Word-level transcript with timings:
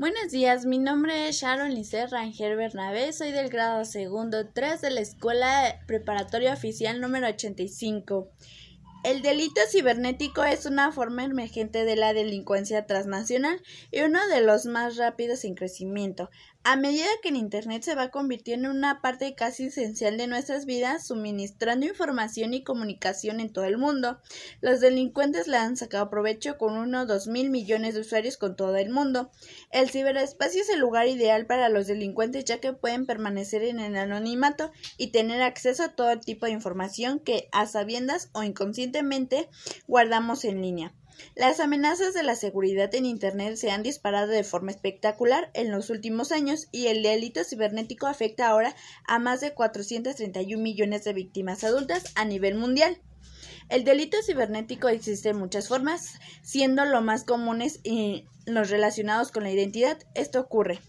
Buenos 0.00 0.32
días, 0.32 0.64
mi 0.64 0.78
nombre 0.78 1.28
es 1.28 1.42
Sharon 1.42 1.74
Lice 1.74 2.06
Rangel 2.06 2.56
Bernabé, 2.56 3.12
soy 3.12 3.32
del 3.32 3.50
grado 3.50 3.84
segundo 3.84 4.48
3 4.48 4.80
de 4.80 4.90
la 4.90 5.02
Escuela 5.02 5.78
Preparatoria 5.86 6.54
Oficial 6.54 7.02
número 7.02 7.26
85. 7.26 8.30
El 9.04 9.20
delito 9.20 9.60
cibernético 9.70 10.42
es 10.42 10.64
una 10.64 10.90
forma 10.90 11.24
emergente 11.24 11.84
de 11.84 11.96
la 11.96 12.14
delincuencia 12.14 12.86
transnacional 12.86 13.60
y 13.90 14.00
uno 14.00 14.26
de 14.28 14.40
los 14.40 14.64
más 14.64 14.96
rápidos 14.96 15.44
en 15.44 15.54
crecimiento. 15.54 16.30
A 16.62 16.76
medida 16.76 17.06
que 17.22 17.30
el 17.30 17.36
Internet 17.36 17.82
se 17.84 17.94
va 17.94 18.10
convirtiendo 18.10 18.68
en 18.68 18.76
una 18.76 19.00
parte 19.00 19.34
casi 19.34 19.68
esencial 19.68 20.18
de 20.18 20.26
nuestras 20.26 20.66
vidas, 20.66 21.06
suministrando 21.06 21.86
información 21.86 22.52
y 22.52 22.62
comunicación 22.62 23.40
en 23.40 23.50
todo 23.50 23.64
el 23.64 23.78
mundo, 23.78 24.20
los 24.60 24.80
delincuentes 24.80 25.48
le 25.48 25.56
han 25.56 25.78
sacado 25.78 26.10
provecho 26.10 26.58
con 26.58 26.76
uno 26.76 27.00
o 27.00 27.06
dos 27.06 27.28
mil 27.28 27.48
millones 27.48 27.94
de 27.94 28.02
usuarios 28.02 28.36
con 28.36 28.56
todo 28.56 28.76
el 28.76 28.90
mundo. 28.90 29.30
El 29.70 29.88
ciberespacio 29.88 30.60
es 30.60 30.68
el 30.68 30.80
lugar 30.80 31.08
ideal 31.08 31.46
para 31.46 31.70
los 31.70 31.86
delincuentes 31.86 32.44
ya 32.44 32.60
que 32.60 32.74
pueden 32.74 33.06
permanecer 33.06 33.62
en 33.62 33.80
el 33.80 33.96
anonimato 33.96 34.70
y 34.98 35.12
tener 35.12 35.40
acceso 35.40 35.84
a 35.84 35.94
todo 35.94 36.20
tipo 36.20 36.44
de 36.44 36.52
información 36.52 37.20
que, 37.20 37.48
a 37.52 37.64
sabiendas 37.64 38.28
o 38.34 38.42
inconscientemente, 38.42 39.48
guardamos 39.86 40.44
en 40.44 40.60
línea. 40.60 40.94
Las 41.34 41.60
amenazas 41.60 42.14
de 42.14 42.22
la 42.22 42.36
seguridad 42.36 42.94
en 42.94 43.06
Internet 43.06 43.56
se 43.56 43.70
han 43.70 43.82
disparado 43.82 44.28
de 44.28 44.44
forma 44.44 44.70
espectacular 44.70 45.50
en 45.54 45.70
los 45.70 45.90
últimos 45.90 46.32
años 46.32 46.68
y 46.72 46.86
el 46.86 47.02
delito 47.02 47.44
cibernético 47.44 48.06
afecta 48.06 48.48
ahora 48.48 48.74
a 49.06 49.18
más 49.18 49.40
de 49.40 49.54
431 49.54 50.62
millones 50.62 51.04
de 51.04 51.12
víctimas 51.12 51.64
adultas 51.64 52.12
a 52.14 52.24
nivel 52.24 52.56
mundial. 52.56 53.00
El 53.68 53.84
delito 53.84 54.16
cibernético 54.24 54.88
existe 54.88 55.28
en 55.28 55.38
muchas 55.38 55.68
formas, 55.68 56.18
siendo 56.42 56.84
lo 56.84 57.02
más 57.02 57.24
comunes 57.24 57.80
y 57.84 58.26
los 58.44 58.68
relacionados 58.68 59.30
con 59.30 59.44
la 59.44 59.52
identidad. 59.52 59.98
Esto 60.14 60.40
ocurre 60.40 60.80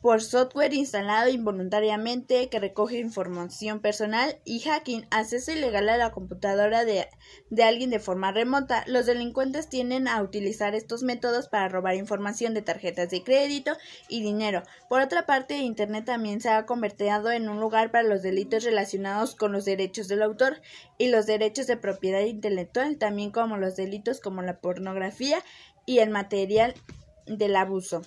por 0.00 0.22
software 0.22 0.74
instalado 0.74 1.28
involuntariamente 1.28 2.48
que 2.48 2.60
recoge 2.60 2.98
información 2.98 3.80
personal 3.80 4.38
y 4.44 4.60
hacking, 4.60 5.06
acceso 5.10 5.52
ilegal 5.52 5.88
a 5.88 5.96
la 5.96 6.12
computadora 6.12 6.84
de, 6.84 7.08
de, 7.50 7.62
alguien 7.64 7.90
de 7.90 7.98
forma 7.98 8.30
remota. 8.30 8.84
Los 8.86 9.06
delincuentes 9.06 9.68
tienden 9.68 10.06
a 10.06 10.22
utilizar 10.22 10.74
estos 10.74 11.02
métodos 11.02 11.48
para 11.48 11.68
robar 11.68 11.96
información 11.96 12.54
de 12.54 12.62
tarjetas 12.62 13.10
de 13.10 13.24
crédito 13.24 13.76
y 14.08 14.22
dinero. 14.22 14.62
Por 14.88 15.00
otra 15.00 15.26
parte, 15.26 15.58
Internet 15.58 16.04
también 16.04 16.40
se 16.40 16.50
ha 16.50 16.64
convertido 16.64 17.30
en 17.32 17.48
un 17.48 17.60
lugar 17.60 17.90
para 17.90 18.04
los 18.04 18.22
delitos 18.22 18.64
relacionados 18.64 19.34
con 19.34 19.52
los 19.52 19.64
derechos 19.64 20.08
del 20.08 20.22
autor 20.22 20.60
y 20.96 21.08
los 21.08 21.26
derechos 21.26 21.66
de 21.66 21.76
propiedad 21.76 22.20
intelectual, 22.20 22.98
también 22.98 23.30
como 23.30 23.56
los 23.56 23.76
delitos 23.76 24.20
como 24.20 24.42
la 24.42 24.60
pornografía 24.60 25.42
y 25.86 25.98
el 25.98 26.10
material 26.10 26.74
del 27.26 27.56
abuso. 27.56 28.02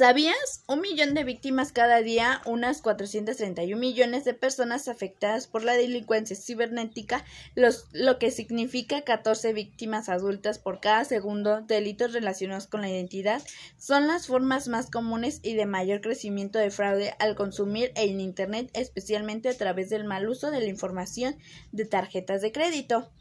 ¿Sabías? 0.00 0.64
Un 0.66 0.80
millón 0.80 1.12
de 1.12 1.24
víctimas 1.24 1.72
cada 1.72 2.00
día, 2.00 2.40
unas 2.46 2.80
431 2.80 3.78
millones 3.78 4.24
de 4.24 4.32
personas 4.32 4.88
afectadas 4.88 5.46
por 5.46 5.62
la 5.62 5.74
delincuencia 5.74 6.34
cibernética, 6.34 7.22
lo 7.54 8.18
que 8.18 8.30
significa 8.30 9.02
14 9.02 9.52
víctimas 9.52 10.08
adultas 10.08 10.58
por 10.58 10.80
cada 10.80 11.04
segundo. 11.04 11.60
Delitos 11.60 12.14
relacionados 12.14 12.66
con 12.66 12.80
la 12.80 12.88
identidad 12.88 13.42
son 13.76 14.06
las 14.06 14.26
formas 14.26 14.68
más 14.68 14.90
comunes 14.90 15.40
y 15.42 15.52
de 15.52 15.66
mayor 15.66 16.00
crecimiento 16.00 16.58
de 16.58 16.70
fraude 16.70 17.14
al 17.18 17.34
consumir 17.34 17.92
en 17.94 18.22
Internet, 18.22 18.70
especialmente 18.72 19.50
a 19.50 19.58
través 19.58 19.90
del 19.90 20.04
mal 20.04 20.26
uso 20.30 20.50
de 20.50 20.60
la 20.60 20.70
información 20.70 21.36
de 21.72 21.84
tarjetas 21.84 22.40
de 22.40 22.52
crédito. 22.52 23.12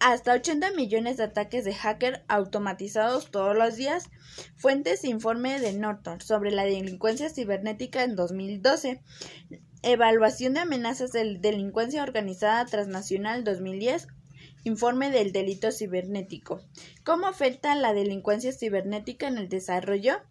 Hasta 0.00 0.32
80 0.32 0.72
millones 0.72 1.18
de 1.18 1.24
ataques 1.24 1.64
de 1.64 1.74
hacker 1.74 2.24
automatizados 2.28 3.30
todos 3.30 3.54
los 3.54 3.76
días. 3.76 4.10
Fuentes 4.56 5.04
informe 5.04 5.60
de 5.60 5.72
Norton 5.74 6.13
sobre 6.20 6.50
la 6.50 6.64
delincuencia 6.64 7.28
cibernética 7.28 8.04
en 8.04 8.16
2012. 8.16 9.00
Evaluación 9.82 10.54
de 10.54 10.60
amenazas 10.60 11.12
de 11.12 11.38
delincuencia 11.38 12.02
organizada 12.02 12.64
transnacional 12.66 13.44
2010. 13.44 14.08
Informe 14.64 15.10
del 15.10 15.32
delito 15.32 15.70
cibernético. 15.72 16.62
¿Cómo 17.04 17.26
afecta 17.26 17.74
la 17.74 17.92
delincuencia 17.92 18.52
cibernética 18.52 19.28
en 19.28 19.38
el 19.38 19.48
desarrollo? 19.48 20.22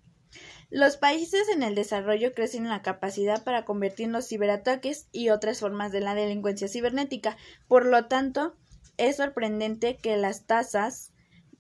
Los 0.72 0.98
países 0.98 1.48
en 1.50 1.62
el 1.62 1.76
desarrollo 1.76 2.34
crecen 2.34 2.64
en 2.64 2.70
la 2.70 2.82
capacidad 2.82 3.44
para 3.44 3.64
convertir 3.64 4.10
los 4.10 4.28
ciberataques 4.28 5.08
y 5.12 5.30
otras 5.30 5.60
formas 5.60 5.92
de 5.92 6.02
la 6.02 6.16
delincuencia 6.16 6.68
cibernética. 6.68 7.38
Por 7.68 7.86
lo 7.86 8.08
tanto, 8.08 8.56
es 8.98 9.18
sorprendente 9.18 9.98
que 9.98 10.18
las 10.18 10.46
tasas 10.46 11.13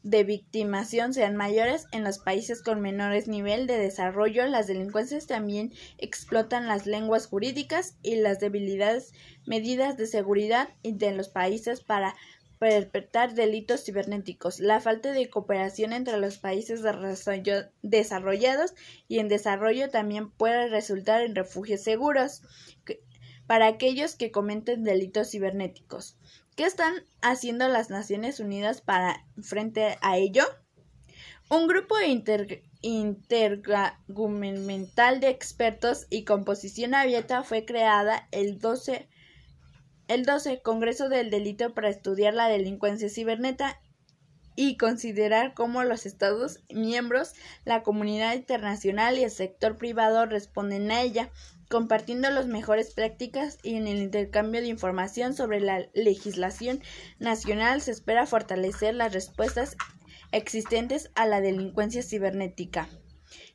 de 0.03 0.23
victimación 0.25 1.13
sean 1.13 1.35
mayores 1.35 1.87
en 1.91 2.03
los 2.03 2.19
países 2.19 2.61
con 2.61 2.81
menores 2.81 3.27
nivel 3.27 3.67
de 3.67 3.77
desarrollo. 3.77 4.45
Las 4.45 4.67
delincuencias 4.67 5.27
también 5.27 5.73
explotan 5.97 6.67
las 6.67 6.85
lenguas 6.85 7.27
jurídicas 7.27 7.97
y 8.03 8.17
las 8.17 8.39
debilidades 8.39 9.13
medidas 9.45 9.97
de 9.97 10.07
seguridad 10.07 10.69
de 10.83 11.11
los 11.13 11.29
países 11.29 11.81
para 11.81 12.15
perpetrar 12.59 13.33
delitos 13.33 13.83
cibernéticos. 13.83 14.59
La 14.59 14.79
falta 14.79 15.11
de 15.11 15.29
cooperación 15.29 15.91
entre 15.91 16.17
los 16.17 16.37
países 16.37 16.81
desarrollados 17.81 18.73
y 19.07 19.19
en 19.19 19.27
desarrollo 19.27 19.89
también 19.89 20.31
puede 20.31 20.69
resultar 20.69 21.23
en 21.23 21.35
refugios 21.35 21.81
seguros 21.81 22.41
para 23.47 23.67
aquellos 23.67 24.15
que 24.15 24.31
cometen 24.31 24.83
delitos 24.83 25.31
cibernéticos. 25.31 26.17
¿Qué 26.55 26.65
están 26.65 26.93
haciendo 27.23 27.67
las 27.67 27.89
Naciones 27.89 28.39
Unidas 28.39 28.81
para 28.81 29.25
frente 29.41 29.97
a 30.01 30.17
ello? 30.17 30.43
Un 31.49 31.67
grupo 31.67 31.95
intergubernamental 32.81 35.19
de 35.19 35.29
expertos 35.29 36.05
y 36.11 36.25
composición 36.25 36.93
abierta 36.93 37.41
fue 37.41 37.65
creada 37.65 38.27
el 38.31 38.59
12, 38.59 39.09
el 40.07 40.25
12 40.25 40.61
Congreso 40.61 41.09
del 41.09 41.31
Delito 41.31 41.73
para 41.73 41.89
estudiar 41.89 42.35
la 42.35 42.49
delincuencia 42.49 43.09
cibernética 43.09 43.81
y 44.55 44.77
considerar 44.77 45.53
cómo 45.53 45.83
los 45.83 46.05
Estados 46.05 46.59
miembros, 46.69 47.33
la 47.65 47.83
comunidad 47.83 48.33
internacional 48.35 49.17
y 49.17 49.23
el 49.23 49.31
sector 49.31 49.77
privado 49.77 50.25
responden 50.25 50.91
a 50.91 51.01
ella 51.01 51.29
compartiendo 51.69 52.29
las 52.29 52.45
mejores 52.45 52.93
prácticas 52.93 53.57
y 53.63 53.75
en 53.77 53.87
el 53.87 53.97
intercambio 53.97 54.61
de 54.61 54.67
información 54.67 55.33
sobre 55.33 55.59
la 55.59 55.87
legislación 55.95 56.83
nacional 57.17 57.81
se 57.81 57.91
espera 57.91 58.27
fortalecer 58.27 58.93
las 58.93 59.11
respuestas 59.11 59.75
existentes 60.31 61.09
a 61.15 61.25
la 61.25 61.41
delincuencia 61.41 62.03
cibernética. 62.03 62.89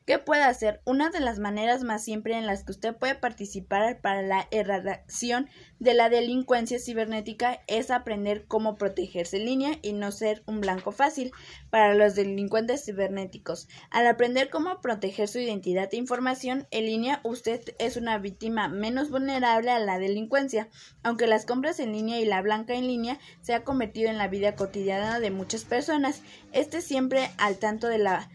¿Qué 0.05 0.17
puede 0.17 0.43
hacer? 0.43 0.81
Una 0.85 1.09
de 1.11 1.19
las 1.19 1.37
maneras 1.37 1.83
más 1.83 2.03
simples 2.03 2.37
en 2.37 2.47
las 2.47 2.63
que 2.63 2.71
usted 2.71 2.95
puede 2.95 3.15
participar 3.15 4.01
para 4.01 4.21
la 4.21 4.47
erradicación 4.49 5.49
de 5.79 5.93
la 5.93 6.09
delincuencia 6.09 6.79
cibernética 6.79 7.61
es 7.67 7.91
aprender 7.91 8.45
cómo 8.47 8.75
protegerse 8.75 9.37
en 9.37 9.45
línea 9.45 9.79
y 9.81 9.93
no 9.93 10.11
ser 10.11 10.41
un 10.47 10.61
blanco 10.61 10.91
fácil 10.91 11.31
para 11.69 11.93
los 11.93 12.15
delincuentes 12.15 12.85
cibernéticos. 12.85 13.67
Al 13.91 14.07
aprender 14.07 14.49
cómo 14.49 14.81
proteger 14.81 15.27
su 15.27 15.39
identidad 15.39 15.89
e 15.91 15.97
información 15.97 16.67
en 16.71 16.85
línea, 16.85 17.21
usted 17.23 17.61
es 17.77 17.95
una 17.95 18.17
víctima 18.17 18.67
menos 18.67 19.11
vulnerable 19.11 19.69
a 19.69 19.79
la 19.79 19.99
delincuencia, 19.99 20.69
aunque 21.03 21.27
las 21.27 21.45
compras 21.45 21.79
en 21.79 21.91
línea 21.91 22.19
y 22.19 22.25
la 22.25 22.41
blanca 22.41 22.73
en 22.73 22.87
línea 22.87 23.19
se 23.41 23.53
ha 23.53 23.63
convertido 23.63 24.09
en 24.09 24.17
la 24.17 24.27
vida 24.27 24.55
cotidiana 24.55 25.19
de 25.19 25.31
muchas 25.31 25.65
personas. 25.65 26.23
Este 26.51 26.81
siempre 26.81 27.29
al 27.37 27.57
tanto 27.57 27.87
de 27.87 27.99
la 27.99 28.29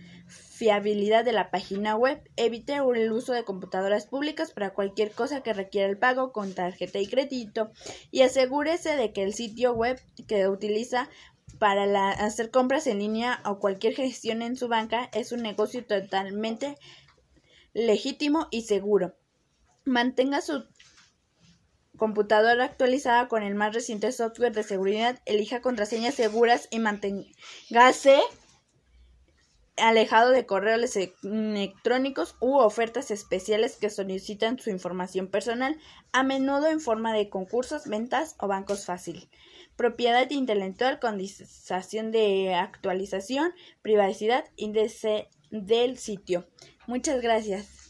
fiabilidad 0.55 1.25
de 1.25 1.33
la 1.33 1.51
página 1.51 1.97
web. 1.97 2.23
Evite 2.37 2.77
el 2.77 3.13
uso 3.13 3.33
de 3.33 3.45
computadoras 3.45 4.07
públicas 4.07 4.53
para 4.53 4.73
cualquier 4.73 5.11
cosa 5.11 5.43
que 5.43 5.53
requiera 5.53 5.89
el 5.89 5.99
pago 5.99 6.33
con 6.33 6.55
tarjeta 6.55 7.01
y 7.01 7.09
crédito. 7.09 7.73
Y 8.11 8.23
asegúrese 8.23 8.97
de 8.97 9.13
que 9.13 9.25
el 9.25 9.35
sitio 9.35 9.75
web 9.75 10.01
que 10.29 10.49
utiliza 10.49 11.11
para 11.59 12.11
hacer 12.11 12.51
compras 12.51 12.87
en 12.87 13.01
línea 13.01 13.41
o 13.45 13.59
cualquier 13.59 13.95
gestión 13.95 14.43
en 14.43 14.57
su 14.57 14.69
banca 14.69 15.11
es 15.13 15.33
un 15.33 15.43
negocio 15.43 15.85
totalmente 15.85 16.79
legítimo 17.73 18.47
y 18.51 18.63
seguro. 18.63 19.15
Mantenga 19.85 20.41
su 20.41 20.65
computadora 21.97 22.65
actualizada 22.65 23.29
con 23.29 23.43
el 23.43 23.55
más 23.55 23.75
reciente 23.75 24.13
software 24.13 24.53
de 24.53 24.63
seguridad, 24.63 25.21
elija 25.27 25.61
contraseñas 25.61 26.15
seguras 26.15 26.69
y 26.71 26.79
manténgase 26.79 28.21
alejado 29.77 30.31
de 30.31 30.47
correos 30.47 30.97
electrónicos 30.97 32.37
u 32.41 32.57
ofertas 32.57 33.11
especiales 33.11 33.77
que 33.77 33.91
solicitan 33.91 34.59
su 34.59 34.71
información 34.71 35.29
personal, 35.29 35.77
a 36.13 36.23
menudo 36.23 36.69
en 36.69 36.81
forma 36.81 37.13
de 37.13 37.29
concursos, 37.29 37.89
ventas 37.89 38.37
o 38.39 38.49
bancos 38.49 38.85
fácil. 38.87 39.29
Propiedad 39.77 40.31
intelectual, 40.31 41.01
condición 41.01 42.13
de 42.13 42.55
actualización, 42.55 43.53
privacidad, 43.83 44.45
índice 44.57 45.29
del 45.51 45.99
sitio. 45.99 46.47
Muchas 46.87 47.21
gracias. 47.21 47.84